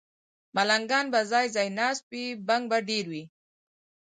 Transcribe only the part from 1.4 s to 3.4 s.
ځای ناست وي، بنګ به ډېر وي